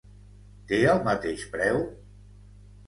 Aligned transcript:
Té 0.71 0.79
el 0.93 1.03
mateix 1.11 1.47
preu? 1.59 1.81